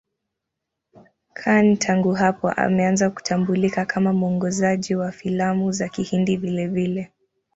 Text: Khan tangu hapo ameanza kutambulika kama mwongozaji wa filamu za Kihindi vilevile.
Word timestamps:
Khan 1.33 1.77
tangu 1.79 2.13
hapo 2.13 2.49
ameanza 2.51 3.09
kutambulika 3.09 3.85
kama 3.85 4.13
mwongozaji 4.13 4.95
wa 4.95 5.11
filamu 5.11 5.71
za 5.71 5.89
Kihindi 5.89 6.37
vilevile. 6.37 7.11